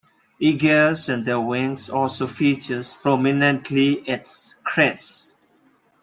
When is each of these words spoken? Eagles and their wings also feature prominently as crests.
Eagles 0.39 1.09
and 1.09 1.23
their 1.25 1.39
wings 1.39 1.87
also 1.87 2.25
feature 2.25 2.81
prominently 3.03 4.03
as 4.09 4.55
crests. 4.63 5.35